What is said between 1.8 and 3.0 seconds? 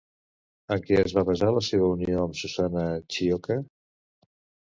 unió amb Susana